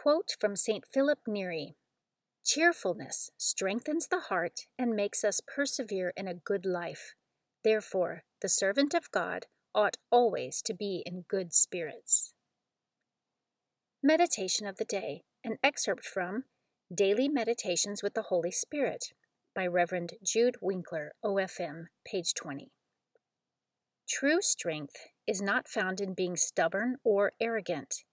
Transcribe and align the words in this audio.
Quote 0.00 0.36
from 0.38 0.54
St. 0.54 0.84
Philip 0.94 1.18
Neri 1.26 1.74
Cheerfulness 2.44 3.32
strengthens 3.36 4.06
the 4.06 4.20
heart 4.28 4.60
and 4.78 4.94
makes 4.94 5.24
us 5.24 5.40
persevere 5.40 6.12
in 6.16 6.28
a 6.28 6.34
good 6.34 6.64
life. 6.64 7.14
Therefore, 7.64 8.22
the 8.40 8.48
servant 8.48 8.94
of 8.94 9.10
God 9.10 9.46
ought 9.74 9.96
always 10.12 10.62
to 10.62 10.72
be 10.72 11.02
in 11.04 11.24
good 11.28 11.52
spirits. 11.52 12.32
Meditation 14.00 14.68
of 14.68 14.76
the 14.76 14.84
Day, 14.84 15.22
an 15.42 15.56
excerpt 15.64 16.04
from 16.04 16.44
Daily 16.94 17.28
Meditations 17.28 18.00
with 18.00 18.14
the 18.14 18.28
Holy 18.30 18.52
Spirit 18.52 19.06
by 19.52 19.66
Reverend 19.66 20.12
Jude 20.24 20.58
Winkler, 20.62 21.10
OFM, 21.24 21.86
page 22.06 22.34
20. 22.34 22.70
True 24.08 24.40
strength 24.42 25.08
is 25.26 25.42
not 25.42 25.66
found 25.66 26.00
in 26.00 26.14
being 26.14 26.36
stubborn 26.36 26.98
or 27.02 27.32
arrogant. 27.40 28.04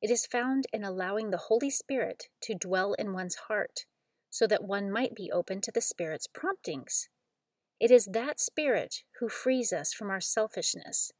It 0.00 0.10
is 0.10 0.26
found 0.26 0.66
in 0.72 0.84
allowing 0.84 1.30
the 1.30 1.44
Holy 1.48 1.70
Spirit 1.70 2.28
to 2.42 2.54
dwell 2.54 2.92
in 2.94 3.12
one's 3.12 3.34
heart 3.48 3.84
so 4.30 4.46
that 4.46 4.64
one 4.64 4.90
might 4.90 5.14
be 5.14 5.32
open 5.32 5.60
to 5.62 5.72
the 5.72 5.80
Spirit's 5.80 6.26
promptings. 6.26 7.08
It 7.80 7.90
is 7.90 8.06
that 8.12 8.38
Spirit 8.38 9.02
who 9.18 9.28
frees 9.28 9.72
us 9.72 9.92
from 9.92 10.10
our 10.10 10.20
selfishness, 10.20 11.12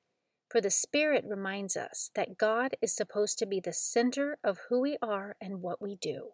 for 0.49 0.61
the 0.61 0.71
Spirit 0.71 1.25
reminds 1.27 1.77
us 1.77 2.11
that 2.15 2.39
God 2.39 2.77
is 2.81 2.95
supposed 2.95 3.39
to 3.39 3.47
be 3.47 3.61
the 3.61 3.73
center 3.73 4.39
of 4.45 4.59
who 4.69 4.81
we 4.81 4.97
are 5.03 5.37
and 5.41 5.63
what 5.63 5.83
we 5.83 5.97
do. 5.97 6.31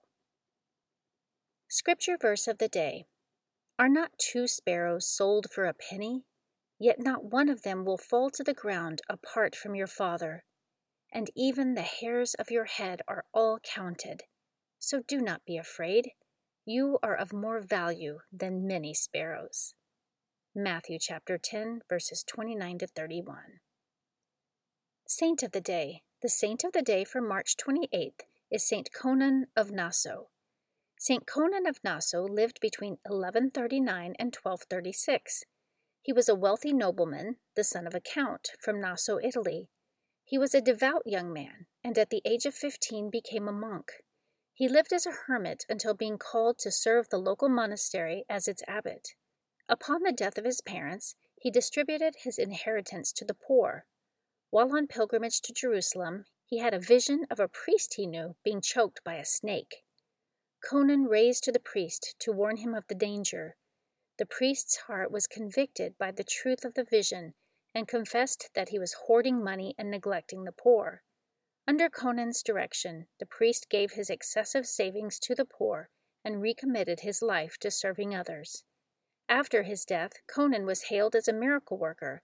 Scripture 1.69 2.17
verse 2.21 2.47
of 2.47 2.59
the 2.59 2.69
day 2.69 3.07
Are 3.79 3.89
not 3.89 4.19
two 4.19 4.47
sparrows 4.47 5.09
sold 5.09 5.47
for 5.51 5.65
a 5.65 5.75
penny? 5.75 6.25
Yet 6.79 7.01
not 7.01 7.25
one 7.25 7.49
of 7.49 7.63
them 7.63 7.85
will 7.85 7.99
fall 7.99 8.31
to 8.31 8.45
the 8.45 8.55
ground 8.55 9.01
apart 9.09 9.55
from 9.57 9.75
your 9.75 9.87
Father 9.87 10.45
and 11.15 11.31
even 11.37 11.75
the 11.75 11.83
hairs 11.83 12.35
of 12.35 12.51
your 12.51 12.65
head 12.65 13.01
are 13.07 13.25
all 13.33 13.61
counted. 13.63 14.25
So 14.81 15.01
do 15.07 15.21
not 15.21 15.45
be 15.47 15.57
afraid. 15.57 16.11
You 16.67 16.99
are 17.03 17.15
of 17.15 17.33
more 17.33 17.61
value 17.61 18.19
than 18.33 18.67
many 18.67 18.93
sparrows. 18.93 19.75
Matthew 20.55 20.99
chapter 21.01 21.39
10, 21.39 21.83
verses 21.89 22.25
29 22.27 22.79
to 22.79 22.87
31. 22.89 23.37
Saint 25.07 25.43
of 25.43 25.53
the 25.53 25.61
Day. 25.61 26.03
The 26.21 26.29
saint 26.29 26.65
of 26.65 26.73
the 26.73 26.83
day 26.83 27.05
for 27.05 27.21
March 27.21 27.57
28th 27.57 28.21
is 28.51 28.67
Saint 28.67 28.91
Conon 28.93 29.45
of 29.57 29.71
Naso. 29.71 30.29
Saint 30.99 31.27
Conon 31.27 31.69
of 31.69 31.79
Naso 31.85 32.23
lived 32.23 32.61
between 32.61 32.99
1139 33.05 34.15
and 34.19 34.35
1236. 34.35 35.45
He 36.03 36.13
was 36.13 36.29
a 36.29 36.35
wealthy 36.35 36.73
nobleman, 36.73 37.37
the 37.57 37.65
son 37.65 37.87
of 37.87 37.95
a 37.95 38.01
count, 38.01 38.51
from 38.61 38.81
Naso, 38.81 39.19
Italy, 39.23 39.69
he 40.25 40.39
was 40.39 40.55
a 40.55 40.61
devout 40.61 41.03
young 41.07 41.33
man, 41.33 41.67
and 41.85 41.99
at 41.99 42.11
the 42.11 42.23
age 42.25 42.47
of 42.47 42.55
fifteen 42.55 43.11
became 43.11 43.47
a 43.47 43.53
monk. 43.53 43.93
He 44.55 44.69
lived 44.69 44.93
as 44.93 45.05
a 45.05 45.13
hermit 45.27 45.67
until 45.69 45.95
being 45.95 46.17
called 46.17 46.59
to 46.61 46.71
serve 46.71 47.09
the 47.09 47.19
local 47.19 47.49
monastery 47.49 48.25
as 48.29 48.49
its 48.49 48.63
abbot. 48.67 49.11
Upon 49.69 50.03
the 50.03 50.13
death 50.13 50.39
of 50.39 50.45
his 50.45 50.61
parents, 50.61 51.15
he 51.37 51.51
distributed 51.51 52.15
his 52.23 52.39
inheritance 52.39 53.13
to 53.13 53.25
the 53.25 53.35
poor. 53.35 53.87
While 54.51 54.75
on 54.75 54.87
pilgrimage 54.87 55.41
to 55.43 55.53
Jerusalem, 55.53 56.25
he 56.47 56.59
had 56.59 56.73
a 56.73 56.79
vision 56.79 57.27
of 57.31 57.41
a 57.41 57.49
priest 57.49 57.95
he 57.95 58.07
knew 58.07 58.37
being 58.45 58.61
choked 58.61 59.03
by 59.05 59.17
a 59.17 59.25
snake. 59.25 59.83
Conon 60.71 61.07
raised 61.09 61.45
to 61.45 61.53
the 61.53 61.61
priest 61.61 62.15
to 62.21 62.33
warn 62.33 62.59
him 62.59 62.75
of 62.75 62.87
the 62.89 62.95
danger. 62.95 63.57
The 64.19 64.27
priest's 64.27 64.77
heart 64.87 65.11
was 65.11 65.27
convicted 65.27 65.99
by 65.99 66.13
the 66.13 66.25
truth 66.25 66.65
of 66.65 66.75
the 66.75 66.85
vision 66.85 67.35
and 67.75 67.89
confessed 67.89 68.51
that 68.55 68.69
he 68.69 68.79
was 68.79 68.97
hoarding 69.07 69.43
money 69.43 69.75
and 69.77 69.91
neglecting 69.91 70.45
the 70.45 70.53
poor. 70.53 71.03
Under 71.67 71.89
Conon's 71.89 72.43
direction, 72.43 73.07
the 73.19 73.27
priest 73.27 73.69
gave 73.71 73.93
his 73.93 74.11
excessive 74.11 74.67
savings 74.67 75.19
to 75.21 75.35
the 75.35 75.45
poor 75.45 75.89
and 76.25 76.41
recommitted 76.41 77.01
his 77.01 77.23
life 77.23 77.57
to 77.59 77.71
serving 77.71 78.15
others. 78.15 78.65
After 79.29 79.63
his 79.63 79.85
death, 79.85 80.13
Conan 80.27 80.67
was 80.67 80.85
hailed 80.85 81.17
as 81.17 81.29
a 81.29 81.33
miracle 81.33 81.79
worker. 81.79 82.23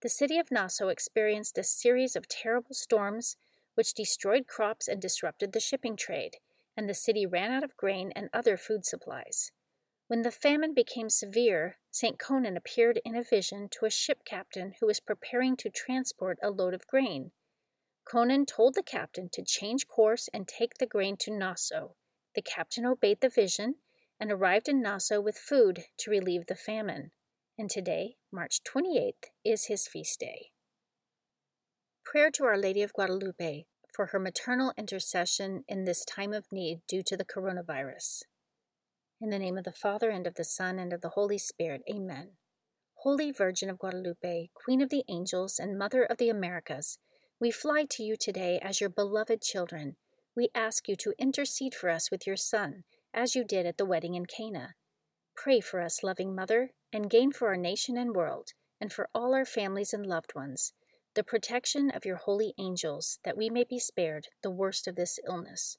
The 0.00 0.08
city 0.08 0.38
of 0.38 0.50
Naso 0.50 0.88
experienced 0.88 1.58
a 1.58 1.64
series 1.64 2.16
of 2.16 2.28
terrible 2.28 2.74
storms 2.74 3.36
which 3.74 3.94
destroyed 3.94 4.46
crops 4.46 4.88
and 4.88 5.00
disrupted 5.00 5.52
the 5.52 5.60
shipping 5.60 5.96
trade, 5.96 6.36
and 6.76 6.88
the 6.88 6.94
city 6.94 7.26
ran 7.26 7.52
out 7.52 7.62
of 7.62 7.76
grain 7.76 8.12
and 8.16 8.28
other 8.32 8.56
food 8.56 8.84
supplies. 8.84 9.52
When 10.08 10.22
the 10.22 10.30
famine 10.30 10.72
became 10.72 11.10
severe, 11.10 11.76
St. 11.90 12.18
Conon 12.18 12.56
appeared 12.56 12.98
in 13.04 13.14
a 13.14 13.22
vision 13.22 13.68
to 13.72 13.84
a 13.84 13.90
ship 13.90 14.24
captain 14.24 14.74
who 14.80 14.86
was 14.86 15.00
preparing 15.00 15.54
to 15.58 15.68
transport 15.68 16.38
a 16.42 16.50
load 16.50 16.72
of 16.72 16.86
grain. 16.86 17.32
Conon 18.10 18.46
told 18.46 18.74
the 18.74 18.82
captain 18.82 19.28
to 19.34 19.44
change 19.44 19.86
course 19.86 20.30
and 20.32 20.48
take 20.48 20.78
the 20.78 20.86
grain 20.86 21.18
to 21.18 21.30
Naso. 21.30 21.94
The 22.34 22.40
captain 22.40 22.86
obeyed 22.86 23.20
the 23.20 23.28
vision 23.28 23.74
and 24.18 24.32
arrived 24.32 24.66
in 24.66 24.80
Naso 24.80 25.20
with 25.20 25.36
food 25.36 25.84
to 25.98 26.10
relieve 26.10 26.46
the 26.46 26.54
famine. 26.54 27.10
And 27.58 27.68
today, 27.68 28.16
March 28.32 28.60
28th, 28.64 29.28
is 29.44 29.66
his 29.66 29.86
feast 29.86 30.20
day. 30.20 30.52
Prayer 32.02 32.30
to 32.30 32.44
Our 32.44 32.56
Lady 32.56 32.82
of 32.82 32.94
Guadalupe 32.94 33.66
for 33.92 34.06
her 34.06 34.18
maternal 34.18 34.72
intercession 34.78 35.64
in 35.68 35.84
this 35.84 36.02
time 36.06 36.32
of 36.32 36.50
need 36.50 36.80
due 36.88 37.02
to 37.02 37.16
the 37.16 37.26
coronavirus. 37.26 38.22
In 39.20 39.30
the 39.30 39.38
name 39.40 39.58
of 39.58 39.64
the 39.64 39.72
Father, 39.72 40.10
and 40.10 40.28
of 40.28 40.36
the 40.36 40.44
Son, 40.44 40.78
and 40.78 40.92
of 40.92 41.00
the 41.00 41.08
Holy 41.08 41.38
Spirit. 41.38 41.82
Amen. 41.92 42.36
Holy 43.02 43.32
Virgin 43.32 43.68
of 43.68 43.76
Guadalupe, 43.76 44.50
Queen 44.54 44.80
of 44.80 44.90
the 44.90 45.02
Angels, 45.08 45.58
and 45.58 45.76
Mother 45.76 46.04
of 46.04 46.18
the 46.18 46.28
Americas, 46.28 46.98
we 47.40 47.50
fly 47.50 47.84
to 47.90 48.04
you 48.04 48.14
today 48.16 48.60
as 48.62 48.80
your 48.80 48.90
beloved 48.90 49.42
children. 49.42 49.96
We 50.36 50.50
ask 50.54 50.86
you 50.86 50.94
to 50.96 51.14
intercede 51.18 51.74
for 51.74 51.90
us 51.90 52.12
with 52.12 52.28
your 52.28 52.36
Son, 52.36 52.84
as 53.12 53.34
you 53.34 53.44
did 53.44 53.66
at 53.66 53.76
the 53.76 53.84
wedding 53.84 54.14
in 54.14 54.24
Cana. 54.26 54.74
Pray 55.34 55.58
for 55.58 55.80
us, 55.80 56.04
loving 56.04 56.32
Mother, 56.32 56.70
and 56.92 57.10
gain 57.10 57.32
for 57.32 57.48
our 57.48 57.56
nation 57.56 57.96
and 57.96 58.14
world, 58.14 58.50
and 58.80 58.92
for 58.92 59.08
all 59.12 59.34
our 59.34 59.44
families 59.44 59.92
and 59.92 60.06
loved 60.06 60.36
ones, 60.36 60.74
the 61.14 61.24
protection 61.24 61.90
of 61.90 62.04
your 62.04 62.18
holy 62.18 62.54
angels, 62.56 63.18
that 63.24 63.36
we 63.36 63.50
may 63.50 63.64
be 63.68 63.80
spared 63.80 64.28
the 64.44 64.50
worst 64.50 64.86
of 64.86 64.94
this 64.94 65.18
illness. 65.26 65.76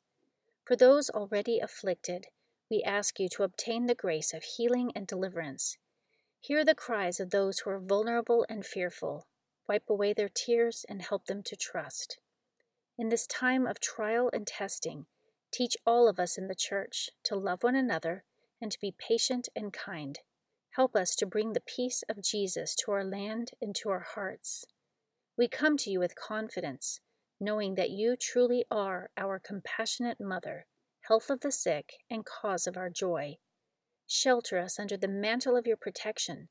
For 0.65 0.75
those 0.75 1.09
already 1.09 1.59
afflicted, 1.59 2.27
we 2.69 2.83
ask 2.83 3.19
you 3.19 3.27
to 3.29 3.43
obtain 3.43 3.87
the 3.87 3.95
grace 3.95 4.33
of 4.33 4.43
healing 4.43 4.91
and 4.95 5.07
deliverance. 5.07 5.77
Hear 6.39 6.63
the 6.63 6.75
cries 6.75 7.19
of 7.19 7.31
those 7.31 7.59
who 7.59 7.69
are 7.71 7.79
vulnerable 7.79 8.45
and 8.47 8.65
fearful. 8.65 9.27
Wipe 9.67 9.89
away 9.89 10.13
their 10.13 10.29
tears 10.29 10.85
and 10.87 11.01
help 11.01 11.25
them 11.25 11.43
to 11.43 11.55
trust. 11.55 12.19
In 12.97 13.09
this 13.09 13.27
time 13.27 13.65
of 13.65 13.79
trial 13.79 14.29
and 14.33 14.45
testing, 14.45 15.05
teach 15.51 15.75
all 15.85 16.07
of 16.07 16.19
us 16.19 16.37
in 16.37 16.47
the 16.47 16.55
church 16.55 17.09
to 17.23 17.35
love 17.35 17.63
one 17.63 17.75
another 17.75 18.23
and 18.61 18.71
to 18.71 18.79
be 18.79 18.95
patient 18.97 19.49
and 19.55 19.73
kind. 19.73 20.19
Help 20.71 20.95
us 20.95 21.15
to 21.15 21.25
bring 21.25 21.53
the 21.53 21.61
peace 21.61 22.03
of 22.07 22.23
Jesus 22.23 22.75
to 22.75 22.91
our 22.91 23.03
land 23.03 23.51
and 23.61 23.75
to 23.75 23.89
our 23.89 24.05
hearts. 24.15 24.65
We 25.37 25.47
come 25.47 25.77
to 25.77 25.89
you 25.89 25.99
with 25.99 26.15
confidence, 26.15 26.99
knowing 27.39 27.75
that 27.75 27.89
you 27.89 28.15
truly 28.15 28.65
are 28.69 29.09
our 29.17 29.39
compassionate 29.39 30.19
mother, 30.19 30.65
health 31.09 31.31
of 31.31 31.41
the 31.41 31.51
sick, 31.51 31.93
and 32.09 32.23
cause 32.23 32.67
of 32.67 32.77
our 32.77 32.89
joy. 32.89 33.33
Shelter 34.07 34.59
us 34.59 34.79
under 34.79 34.95
the 34.95 35.07
mantle 35.07 35.57
of 35.57 35.65
your 35.65 35.75
protection. 35.75 36.49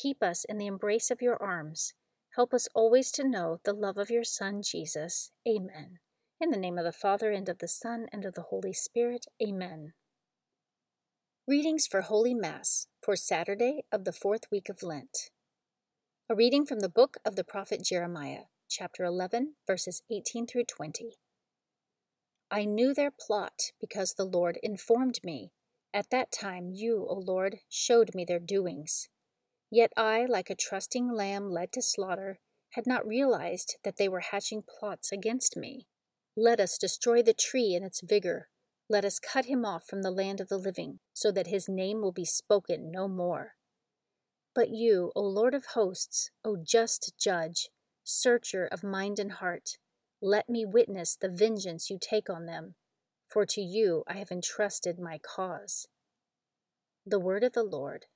Keep 0.00 0.22
us 0.22 0.44
in 0.48 0.58
the 0.58 0.68
embrace 0.68 1.10
of 1.10 1.20
your 1.20 1.42
arms. 1.42 1.92
Help 2.36 2.54
us 2.54 2.68
always 2.72 3.10
to 3.10 3.28
know 3.28 3.58
the 3.64 3.72
love 3.72 3.98
of 3.98 4.08
your 4.08 4.22
Son, 4.22 4.62
Jesus. 4.62 5.32
Amen. 5.46 5.98
In 6.40 6.50
the 6.50 6.56
name 6.56 6.78
of 6.78 6.84
the 6.84 6.92
Father, 6.92 7.32
and 7.32 7.48
of 7.48 7.58
the 7.58 7.66
Son, 7.66 8.06
and 8.12 8.24
of 8.24 8.34
the 8.34 8.46
Holy 8.50 8.72
Spirit. 8.72 9.26
Amen. 9.42 9.94
Readings 11.48 11.88
for 11.88 12.02
Holy 12.02 12.34
Mass 12.34 12.86
for 13.02 13.16
Saturday 13.16 13.82
of 13.90 14.04
the 14.04 14.12
fourth 14.12 14.44
week 14.52 14.68
of 14.68 14.84
Lent. 14.84 15.30
A 16.30 16.34
reading 16.36 16.64
from 16.64 16.78
the 16.80 16.88
book 16.88 17.16
of 17.24 17.34
the 17.34 17.44
prophet 17.44 17.82
Jeremiah, 17.84 18.44
chapter 18.68 19.02
11, 19.04 19.54
verses 19.66 20.02
18 20.10 20.46
through 20.46 20.64
20. 20.64 21.16
I 22.50 22.64
knew 22.64 22.94
their 22.94 23.10
plot 23.10 23.72
because 23.80 24.14
the 24.14 24.24
Lord 24.24 24.58
informed 24.62 25.20
me. 25.24 25.52
At 25.92 26.10
that 26.10 26.30
time, 26.30 26.70
you, 26.70 27.06
O 27.08 27.14
Lord, 27.14 27.58
showed 27.68 28.14
me 28.14 28.24
their 28.24 28.38
doings. 28.38 29.08
Yet 29.70 29.92
I, 29.96 30.26
like 30.26 30.50
a 30.50 30.54
trusting 30.54 31.12
lamb 31.12 31.50
led 31.50 31.72
to 31.72 31.82
slaughter, 31.82 32.38
had 32.70 32.86
not 32.86 33.06
realized 33.06 33.76
that 33.82 33.96
they 33.96 34.08
were 34.08 34.20
hatching 34.20 34.62
plots 34.62 35.10
against 35.10 35.56
me. 35.56 35.86
Let 36.36 36.60
us 36.60 36.78
destroy 36.78 37.22
the 37.22 37.34
tree 37.34 37.74
in 37.74 37.82
its 37.82 38.00
vigor. 38.02 38.48
Let 38.88 39.04
us 39.04 39.18
cut 39.18 39.46
him 39.46 39.64
off 39.64 39.86
from 39.86 40.02
the 40.02 40.10
land 40.10 40.40
of 40.40 40.48
the 40.48 40.58
living, 40.58 41.00
so 41.12 41.32
that 41.32 41.48
his 41.48 41.68
name 41.68 42.00
will 42.00 42.12
be 42.12 42.24
spoken 42.24 42.92
no 42.92 43.08
more. 43.08 43.54
But 44.54 44.70
you, 44.70 45.10
O 45.16 45.22
Lord 45.22 45.54
of 45.54 45.66
hosts, 45.74 46.30
O 46.44 46.56
just 46.56 47.14
judge, 47.18 47.70
searcher 48.04 48.66
of 48.66 48.84
mind 48.84 49.18
and 49.18 49.32
heart, 49.32 49.78
let 50.22 50.48
me 50.48 50.64
witness 50.64 51.16
the 51.16 51.28
vengeance 51.28 51.90
you 51.90 51.98
take 52.00 52.30
on 52.30 52.46
them 52.46 52.74
for 53.28 53.44
to 53.44 53.60
you 53.60 54.04
I 54.06 54.14
have 54.14 54.30
entrusted 54.30 54.98
my 54.98 55.18
cause. 55.18 55.88
The 57.04 57.20
Word 57.20 57.44
of 57.44 57.52
the 57.52 57.62
Lord. 57.62 58.06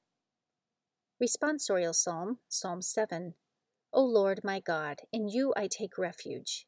Responsorial 1.22 1.94
Psalm, 1.94 2.38
Psalm 2.48 2.80
7. 2.80 3.34
O 3.92 4.02
Lord 4.02 4.40
my 4.44 4.60
God, 4.60 5.00
in 5.12 5.28
you 5.28 5.52
I 5.56 5.66
take 5.66 5.98
refuge. 5.98 6.66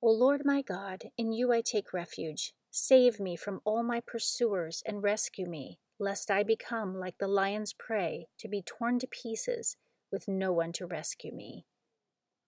O 0.00 0.10
Lord 0.10 0.42
my 0.44 0.62
God, 0.62 1.04
in 1.18 1.32
you 1.32 1.52
I 1.52 1.60
take 1.60 1.92
refuge. 1.92 2.54
Save 2.70 3.18
me 3.18 3.36
from 3.36 3.60
all 3.64 3.82
my 3.82 4.00
pursuers 4.00 4.82
and 4.86 5.02
rescue 5.02 5.48
me, 5.48 5.78
lest 5.98 6.30
I 6.30 6.42
become 6.42 6.94
like 6.98 7.18
the 7.18 7.28
lion's 7.28 7.72
prey, 7.72 8.28
to 8.38 8.48
be 8.48 8.62
torn 8.62 8.98
to 9.00 9.06
pieces, 9.06 9.76
with 10.12 10.28
no 10.28 10.52
one 10.52 10.72
to 10.72 10.86
rescue 10.86 11.34
me. 11.34 11.66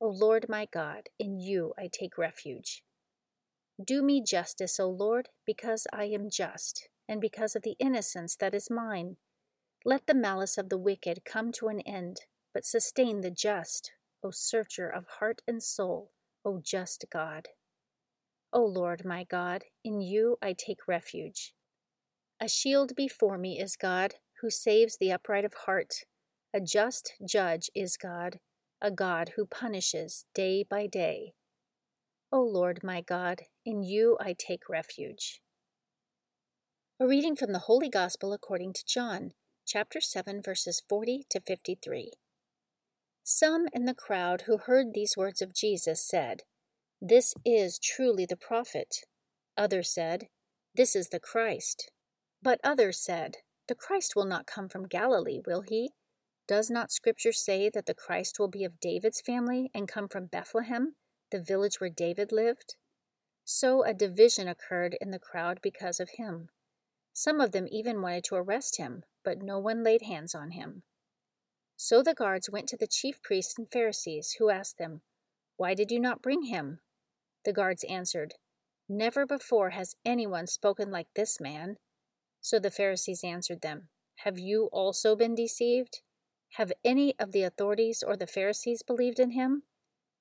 O 0.00 0.08
Lord 0.08 0.46
my 0.48 0.66
God, 0.72 1.08
in 1.18 1.40
you 1.40 1.72
I 1.76 1.88
take 1.92 2.16
refuge. 2.16 2.84
Do 3.84 4.02
me 4.02 4.22
justice, 4.22 4.78
O 4.78 4.88
Lord, 4.88 5.28
because 5.44 5.86
I 5.92 6.04
am 6.04 6.30
just, 6.30 6.88
and 7.08 7.20
because 7.20 7.56
of 7.56 7.62
the 7.62 7.76
innocence 7.80 8.36
that 8.36 8.54
is 8.54 8.70
mine. 8.70 9.16
Let 9.84 10.06
the 10.06 10.14
malice 10.14 10.58
of 10.58 10.68
the 10.68 10.78
wicked 10.78 11.24
come 11.24 11.50
to 11.52 11.68
an 11.68 11.80
end, 11.80 12.18
but 12.54 12.64
sustain 12.64 13.20
the 13.20 13.30
just, 13.30 13.92
O 14.22 14.30
searcher 14.30 14.88
of 14.88 15.06
heart 15.18 15.42
and 15.48 15.62
soul, 15.62 16.12
O 16.44 16.60
just 16.62 17.04
God. 17.12 17.48
O 18.52 18.64
Lord 18.64 19.04
my 19.04 19.24
God, 19.24 19.64
in 19.84 20.00
you 20.00 20.36
I 20.40 20.54
take 20.56 20.86
refuge. 20.86 21.54
A 22.40 22.48
shield 22.48 22.94
before 22.94 23.36
me 23.36 23.58
is 23.58 23.76
God, 23.76 24.14
who 24.40 24.50
saves 24.50 24.96
the 24.96 25.12
upright 25.12 25.44
of 25.44 25.54
heart. 25.66 26.04
A 26.54 26.60
just 26.60 27.14
judge 27.26 27.68
is 27.74 27.96
God, 27.96 28.38
a 28.80 28.90
God 28.90 29.32
who 29.36 29.44
punishes 29.44 30.24
day 30.34 30.64
by 30.68 30.86
day. 30.86 31.32
O 32.30 32.40
Lord 32.40 32.80
my 32.84 33.00
God, 33.00 33.42
in 33.64 33.82
you 33.82 34.16
I 34.20 34.34
take 34.38 34.68
refuge. 34.68 35.40
A 37.00 37.06
reading 37.06 37.34
from 37.34 37.52
the 37.52 37.60
Holy 37.60 37.88
Gospel 37.88 38.32
according 38.32 38.72
to 38.74 38.86
John, 38.86 39.32
chapter 39.66 40.00
7, 40.00 40.42
verses 40.42 40.82
40 40.88 41.24
to 41.30 41.40
53. 41.40 42.12
Some 43.24 43.66
in 43.72 43.84
the 43.84 43.94
crowd 43.94 44.42
who 44.42 44.58
heard 44.58 44.94
these 44.94 45.16
words 45.16 45.42
of 45.42 45.54
Jesus 45.54 46.06
said, 46.06 46.42
This 47.00 47.34
is 47.44 47.78
truly 47.78 48.26
the 48.26 48.36
prophet. 48.36 48.96
Others 49.56 49.92
said, 49.92 50.28
This 50.74 50.94
is 50.94 51.08
the 51.08 51.20
Christ. 51.20 51.90
But 52.42 52.60
others 52.62 52.98
said, 53.00 53.38
The 53.66 53.74
Christ 53.74 54.14
will 54.14 54.24
not 54.24 54.46
come 54.46 54.68
from 54.68 54.86
Galilee, 54.86 55.40
will 55.46 55.62
he? 55.62 55.90
Does 56.48 56.70
not 56.70 56.90
Scripture 56.90 57.32
say 57.32 57.68
that 57.68 57.86
the 57.86 57.94
Christ 57.94 58.38
will 58.38 58.48
be 58.48 58.64
of 58.64 58.80
David's 58.80 59.20
family 59.20 59.70
and 59.74 59.86
come 59.86 60.08
from 60.08 60.26
Bethlehem? 60.26 60.94
the 61.30 61.40
village 61.40 61.80
where 61.80 61.90
David 61.90 62.32
lived. 62.32 62.76
So 63.44 63.82
a 63.84 63.94
division 63.94 64.48
occurred 64.48 64.96
in 65.00 65.10
the 65.10 65.18
crowd 65.18 65.60
because 65.62 66.00
of 66.00 66.10
him. 66.16 66.48
Some 67.12 67.40
of 67.40 67.52
them 67.52 67.66
even 67.70 68.02
wanted 68.02 68.24
to 68.24 68.36
arrest 68.36 68.78
him, 68.78 69.02
but 69.24 69.42
no 69.42 69.58
one 69.58 69.82
laid 69.82 70.02
hands 70.02 70.34
on 70.34 70.52
him. 70.52 70.82
So 71.76 72.02
the 72.02 72.14
guards 72.14 72.50
went 72.50 72.68
to 72.68 72.76
the 72.76 72.86
chief 72.86 73.22
priests 73.22 73.54
and 73.58 73.70
Pharisees, 73.70 74.36
who 74.38 74.50
asked 74.50 74.78
them, 74.78 75.02
Why 75.56 75.74
did 75.74 75.90
you 75.90 76.00
not 76.00 76.22
bring 76.22 76.44
him? 76.44 76.80
The 77.44 77.52
guards 77.52 77.84
answered, 77.88 78.34
Never 78.88 79.26
before 79.26 79.70
has 79.70 79.96
anyone 80.04 80.46
spoken 80.46 80.90
like 80.90 81.08
this 81.14 81.40
man. 81.40 81.76
So 82.40 82.58
the 82.58 82.70
Pharisees 82.70 83.22
answered 83.22 83.60
them, 83.60 83.88
Have 84.24 84.38
you 84.38 84.68
also 84.72 85.14
been 85.14 85.34
deceived? 85.34 86.00
Have 86.56 86.72
any 86.84 87.14
of 87.18 87.32
the 87.32 87.42
authorities 87.42 88.02
or 88.06 88.16
the 88.16 88.26
Pharisees 88.26 88.82
believed 88.82 89.20
in 89.20 89.32
him? 89.32 89.64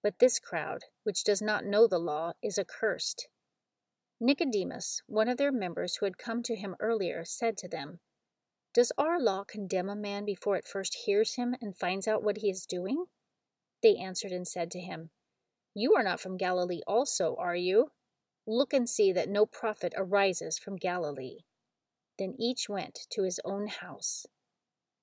But 0.03 0.19
this 0.19 0.39
crowd, 0.39 0.85
which 1.03 1.23
does 1.23 1.41
not 1.41 1.65
know 1.65 1.87
the 1.87 1.99
law, 1.99 2.33
is 2.43 2.59
accursed. 2.59 3.27
Nicodemus, 4.19 5.01
one 5.07 5.27
of 5.27 5.37
their 5.37 5.51
members 5.51 5.95
who 5.95 6.05
had 6.05 6.17
come 6.17 6.41
to 6.43 6.55
him 6.55 6.75
earlier, 6.79 7.23
said 7.23 7.57
to 7.57 7.67
them, 7.67 7.99
Does 8.73 8.91
our 8.97 9.19
law 9.19 9.43
condemn 9.43 9.89
a 9.89 9.95
man 9.95 10.25
before 10.25 10.55
it 10.55 10.67
first 10.67 11.03
hears 11.05 11.35
him 11.35 11.55
and 11.61 11.75
finds 11.75 12.07
out 12.07 12.23
what 12.23 12.37
he 12.37 12.49
is 12.49 12.65
doing? 12.65 13.05
They 13.83 13.95
answered 13.95 14.31
and 14.31 14.47
said 14.47 14.71
to 14.71 14.79
him, 14.79 15.11
You 15.75 15.93
are 15.95 16.03
not 16.03 16.19
from 16.19 16.37
Galilee 16.37 16.81
also, 16.87 17.35
are 17.37 17.55
you? 17.55 17.91
Look 18.45 18.73
and 18.73 18.89
see 18.89 19.11
that 19.11 19.29
no 19.29 19.45
prophet 19.45 19.93
arises 19.95 20.57
from 20.57 20.77
Galilee. 20.77 21.39
Then 22.17 22.33
each 22.39 22.67
went 22.69 23.01
to 23.11 23.23
his 23.23 23.39
own 23.45 23.67
house. 23.67 24.25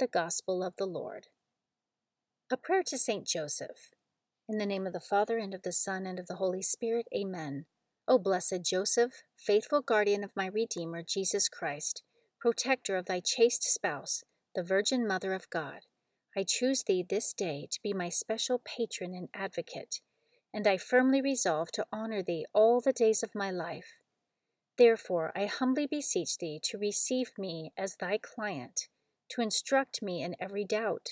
The 0.04 0.08
Gospel 0.08 0.62
of 0.62 0.74
the 0.76 0.84
Lord. 0.84 1.28
A 2.52 2.58
prayer 2.58 2.82
to 2.88 2.98
Saint 2.98 3.26
Joseph. 3.26 3.88
In 4.46 4.58
the 4.58 4.66
name 4.66 4.86
of 4.86 4.92
the 4.92 5.00
Father, 5.00 5.38
and 5.38 5.54
of 5.54 5.62
the 5.62 5.72
Son, 5.72 6.04
and 6.04 6.18
of 6.18 6.26
the 6.26 6.34
Holy 6.34 6.60
Spirit, 6.60 7.06
amen. 7.16 7.64
O 8.06 8.18
blessed 8.18 8.62
Joseph, 8.62 9.22
faithful 9.34 9.80
guardian 9.80 10.22
of 10.22 10.36
my 10.36 10.44
Redeemer, 10.44 11.02
Jesus 11.02 11.48
Christ, 11.48 12.02
protector 12.38 12.98
of 12.98 13.06
thy 13.06 13.22
chaste 13.24 13.62
spouse, 13.62 14.24
the 14.54 14.62
Virgin 14.62 15.06
Mother 15.06 15.32
of 15.32 15.48
God, 15.48 15.86
I 16.36 16.44
choose 16.46 16.82
thee 16.82 17.02
this 17.02 17.32
day 17.32 17.66
to 17.70 17.80
be 17.82 17.94
my 17.94 18.10
special 18.10 18.60
patron 18.62 19.14
and 19.14 19.30
advocate, 19.32 20.02
and 20.52 20.66
I 20.66 20.76
firmly 20.76 21.22
resolve 21.22 21.72
to 21.72 21.86
honor 21.90 22.22
thee 22.22 22.44
all 22.52 22.82
the 22.82 22.92
days 22.92 23.22
of 23.22 23.34
my 23.34 23.50
life. 23.50 23.94
Therefore, 24.76 25.32
I 25.34 25.46
humbly 25.46 25.86
beseech 25.86 26.36
thee 26.36 26.60
to 26.64 26.76
receive 26.76 27.32
me 27.38 27.72
as 27.78 27.96
thy 27.96 28.18
client, 28.18 28.88
to 29.30 29.40
instruct 29.40 30.02
me 30.02 30.22
in 30.22 30.36
every 30.40 30.64
doubt, 30.64 31.10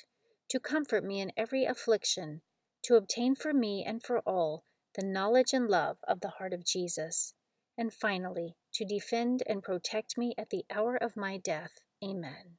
to 0.49 0.61
comfort 0.61 1.05
me 1.05 1.21
in 1.21 1.33
every 1.37 1.65
affliction 1.65 2.43
to 2.83 2.97
obtain 2.97 3.35
for 3.35 3.53
me 3.53 3.85
and 3.87 4.03
for 4.03 4.19
all 4.21 4.65
the 4.95 5.07
knowledge 5.07 5.53
and 5.53 5.69
love 5.69 5.99
of 6.07 6.21
the 6.21 6.29
heart 6.39 6.53
of 6.53 6.67
Jesus, 6.67 7.35
and 7.79 7.93
finally, 7.93 8.57
to 8.75 8.85
defend 8.85 9.43
and 9.47 9.63
protect 9.63 10.19
me 10.19 10.35
at 10.37 10.51
the 10.51 10.65
hour 10.71 10.97
of 10.97 11.17
my 11.17 11.39
death. 11.39 11.79
Amen. 12.05 12.59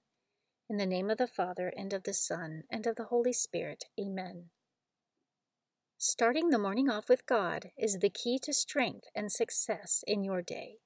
In 0.70 0.78
the 0.78 0.86
name 0.86 1.10
of 1.10 1.18
the 1.18 1.28
Father, 1.28 1.72
and 1.76 1.94
of 1.94 2.04
the 2.04 2.14
Son, 2.14 2.64
and 2.72 2.88
of 2.88 2.96
the 2.96 3.06
Holy 3.06 3.34
Spirit. 3.34 3.86
Amen. 4.00 4.46
Starting 5.98 6.50
the 6.50 6.58
morning 6.58 6.90
off 6.90 7.08
with 7.08 7.26
God 7.26 7.70
is 7.78 8.00
the 8.00 8.10
key 8.10 8.40
to 8.44 8.54
strength 8.54 9.06
and 9.14 9.32
success 9.32 10.04
in 10.08 10.24
your 10.24 10.42
day. 10.42 10.78